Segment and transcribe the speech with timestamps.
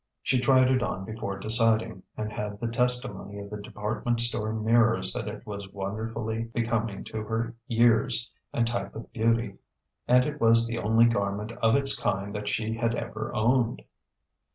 [0.23, 5.13] She tried it on before deciding, and had the testimony of the department store mirrors
[5.13, 9.57] that it was wonderfully becoming to her years and type of beauty.
[10.07, 13.83] And it was the only garment of its kind that she had ever owned.